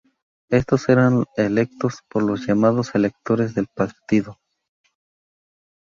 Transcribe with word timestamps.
Estos 0.49 0.89
eran 0.89 1.25
electos 1.37 1.99
por 2.09 2.23
los 2.23 2.47
llamados 2.47 2.95
electores 2.95 3.53
de 3.53 3.65
Partido. 3.71 4.39